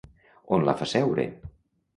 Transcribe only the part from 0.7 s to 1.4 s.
fa seure?